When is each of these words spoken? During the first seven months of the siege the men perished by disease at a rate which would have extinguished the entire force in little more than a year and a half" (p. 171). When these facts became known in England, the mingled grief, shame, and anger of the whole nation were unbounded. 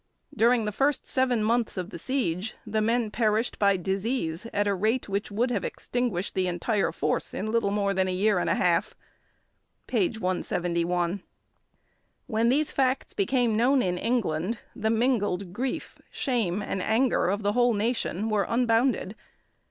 During 0.35 0.65
the 0.65 0.71
first 0.71 1.05
seven 1.05 1.43
months 1.43 1.77
of 1.77 1.91
the 1.91 1.99
siege 1.99 2.55
the 2.65 2.81
men 2.81 3.11
perished 3.11 3.59
by 3.59 3.77
disease 3.77 4.47
at 4.51 4.67
a 4.67 4.73
rate 4.73 5.07
which 5.07 5.29
would 5.29 5.51
have 5.51 5.63
extinguished 5.63 6.33
the 6.33 6.47
entire 6.47 6.91
force 6.91 7.35
in 7.35 7.51
little 7.51 7.69
more 7.69 7.93
than 7.93 8.07
a 8.07 8.11
year 8.11 8.39
and 8.39 8.49
a 8.49 8.55
half" 8.55 8.95
(p. 9.85 10.09
171). 10.09 11.21
When 12.25 12.49
these 12.49 12.71
facts 12.71 13.13
became 13.13 13.55
known 13.55 13.83
in 13.83 13.99
England, 13.99 14.57
the 14.75 14.89
mingled 14.89 15.53
grief, 15.53 15.99
shame, 16.09 16.63
and 16.63 16.81
anger 16.81 17.27
of 17.27 17.43
the 17.43 17.53
whole 17.53 17.75
nation 17.75 18.27
were 18.27 18.47
unbounded. 18.49 19.15